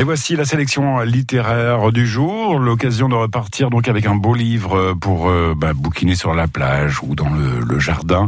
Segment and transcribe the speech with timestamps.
[0.00, 4.94] Et voici la sélection littéraire du jour, l'occasion de repartir donc avec un beau livre
[4.94, 8.26] pour euh, bah, bouquiner sur la plage ou dans le, jardin.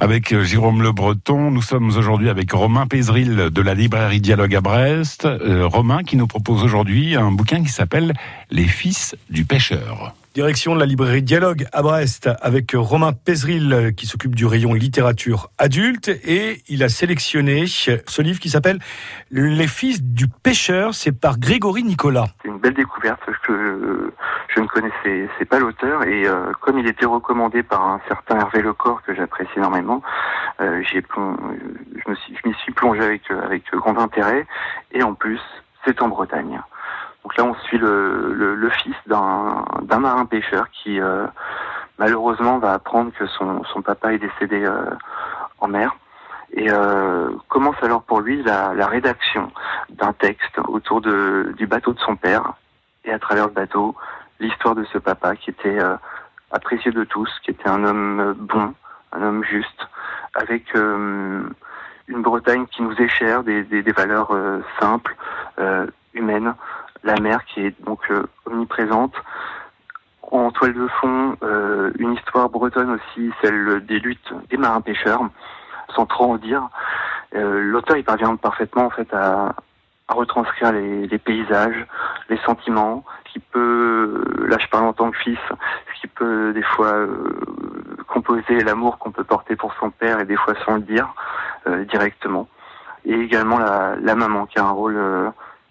[0.00, 4.56] Avec euh, Jérôme Le Breton, nous sommes aujourd'hui avec Romain Pézril de la librairie Dialogue
[4.56, 5.24] à Brest.
[5.24, 8.14] Euh, Romain qui nous propose aujourd'hui un bouquin qui s'appelle
[8.50, 10.16] Les fils du pêcheur.
[10.34, 15.50] Direction de la librairie Dialogue à Brest avec Romain Pézril qui s'occupe du rayon littérature
[15.58, 16.08] adulte.
[16.08, 18.78] Et il a sélectionné ce livre qui s'appelle
[19.30, 22.28] Les fils du pêcheur, c'est par Grégory Nicolas.
[22.42, 23.20] C'est une belle découverte.
[23.46, 24.12] Que
[24.54, 26.04] je ne connaissais pas l'auteur.
[26.04, 30.00] Et euh, comme il était recommandé par un certain Hervé Lecor que j'apprécie énormément,
[30.60, 34.46] euh, je m'y suis plongé avec grand intérêt.
[34.92, 35.40] Et en plus
[35.84, 36.60] c'est en Bretagne.
[37.22, 41.26] Donc là, on suit le, le, fils d'un marin pêcheur qui euh,
[41.98, 44.90] malheureusement va apprendre que son, son papa est décédé euh,
[45.60, 45.94] en mer.
[46.54, 49.52] Et euh, commence alors pour lui la, la rédaction
[49.90, 52.54] d'un texte autour de, du bateau de son père.
[53.04, 53.94] Et à travers le bateau
[54.40, 55.78] l'histoire de ce papa qui était
[56.50, 58.74] apprécié de tous, qui était un homme bon,
[59.12, 59.86] un homme juste,
[60.34, 61.54] avec une
[62.08, 64.36] Bretagne qui nous est chère, des, des, des valeurs
[64.80, 65.14] simples,
[66.12, 66.54] humaines,
[67.04, 69.14] la mer qui est donc euh, omniprésente.
[70.30, 75.22] En toile de fond, euh, une histoire bretonne aussi, celle des luttes des marins-pêcheurs,
[75.94, 76.68] sans trop en dire.
[77.34, 79.54] Euh, l'auteur il parvient parfaitement en fait à,
[80.08, 81.86] retranscrire les, paysages,
[82.28, 86.62] les sentiments, qui peut, là je parle en tant que fils, ce qui peut des
[86.62, 87.06] fois
[88.08, 91.14] composer l'amour qu'on peut porter pour son père et des fois sans le dire
[91.88, 92.46] directement.
[93.06, 95.00] Et également la, la, maman qui a un rôle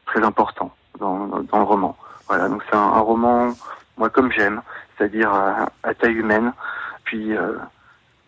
[0.08, 0.72] très important
[1.02, 1.98] dans, dans le roman.
[2.28, 3.54] Voilà, donc c'est un, roman,
[3.98, 4.62] moi comme j'aime,
[4.98, 6.54] c'est-à-dire à, taille humaine,
[7.04, 7.58] puis euh,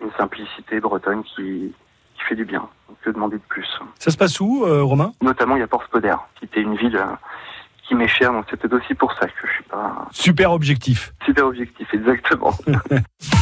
[0.01, 1.73] une simplicité bretonne qui,
[2.15, 2.67] qui fait du bien.
[3.01, 3.67] Que demander de plus?
[3.99, 5.11] Ça se passe où, euh, Romain?
[5.21, 7.05] Notamment, il y a Port-Spoder, qui était une ville euh,
[7.87, 10.07] qui m'est chère, donc c'était aussi pour ça que je suis pas...
[10.11, 11.13] Super objectif.
[11.25, 12.51] Super objectif, exactement.